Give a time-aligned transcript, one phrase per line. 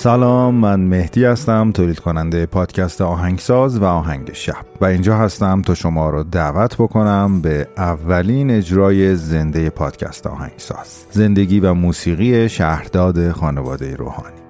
[0.00, 4.54] سلام من مهدی هستم تولید کننده پادکست آهنگساز و آهنگ شب.
[4.80, 11.04] و اینجا هستم تا شما رو دعوت بکنم به اولین اجرای زنده پادکست آهنگساز.
[11.10, 14.47] زندگی و موسیقی شهرداد خانواده روحانی.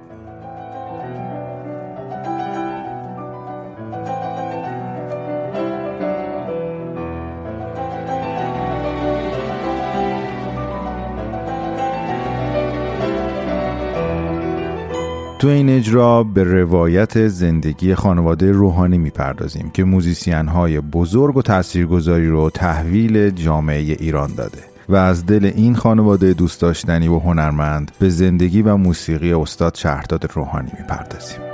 [15.38, 22.29] تو این اجرا به روایت زندگی خانواده روحانی می‌پردازیم که موزیسین های بزرگ و تاثیرگذاری
[22.29, 28.09] رو تحویل جامعه ایران داده و از دل این خانواده دوست داشتنی و هنرمند به
[28.09, 31.48] زندگی و موسیقی استاد شهرداد روحانی می‌پردازیم.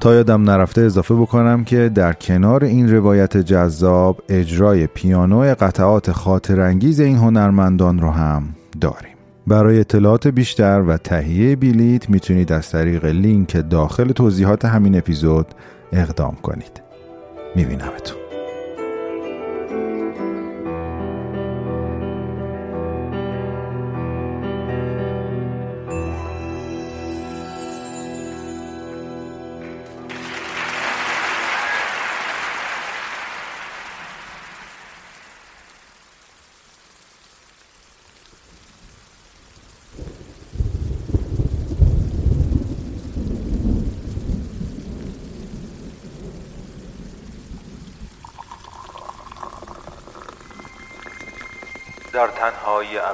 [0.00, 7.00] تا یادم نرفته اضافه بکنم که در کنار این روایت جذاب اجرای پیانو قطعات خاطرانگیز
[7.00, 8.48] این هنرمندان رو هم
[8.80, 9.14] داریم.
[9.46, 15.46] برای اطلاعات بیشتر و تهیه بلیت می‌تونید از طریق لینک داخل توضیحات همین اپیزود
[15.92, 16.82] اقدام کنید.
[17.56, 18.27] میبینمتون.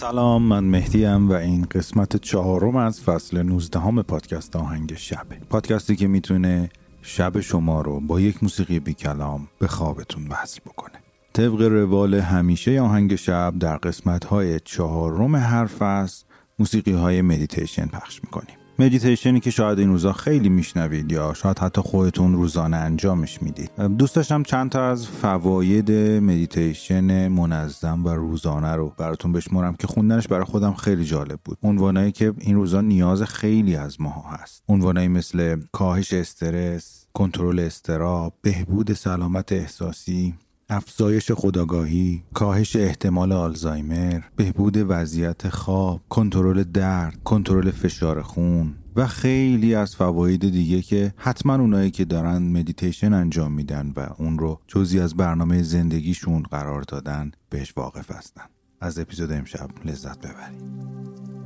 [0.00, 5.96] سلام من مهدیم و این قسمت چهارم از فصل 19 همِ پادکست آهنگ شبه پادکستی
[5.96, 6.70] که می‌تونه
[7.02, 10.92] شب شما رو با یک موسیقی بی کلام به خوابتون وصل بکنه.
[11.32, 16.24] طبق روال همیشه آهنگ شب در قسمت های چهارم هر فصل
[16.58, 18.59] موسیقی های مدیتیشن پخش می‌کنیم.
[18.80, 23.70] مدیتیشنی که شاید این روزا خیلی میشنوید یا شاید حتی خودتون روزانه انجامش می‌دید.
[23.98, 25.92] دوست داشتم چند تا از فواید
[26.22, 31.58] مدیتیشن منظم و روزانه رو براتون بشمرم که خوندنش برای خودم خیلی جالب بود.
[31.62, 34.62] عنوانایی که این روزا نیاز خیلی از ما هست.
[34.68, 40.34] عنوانایی مثل کاهش استرس کنترل اضطراب بهبود سلامت احساسی
[40.70, 49.74] افزایش خودآگاهی، کاهش احتمال آلزایمر، بهبود وضعیت خواب، کنترل درد، کنترل فشار خون و خیلی
[49.74, 55.00] از فواید دیگه که حتما اونایی که دارن مدیتیشن انجام میدن و اون رو جزئی
[55.00, 58.44] از برنامه زندگیشون قرار دادن بهش واقف هستن.
[58.80, 61.39] از اپیزود امشب لذت ببرید.